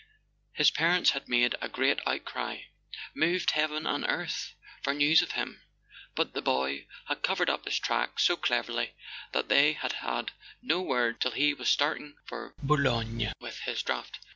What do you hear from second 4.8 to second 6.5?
for news of him—but the